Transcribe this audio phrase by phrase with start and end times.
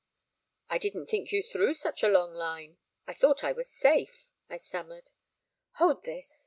[0.71, 4.57] 'I didn't think you threw such a long line; I thought I was safe,' I
[4.57, 5.11] stammered.
[5.73, 6.39] 'Hold this!'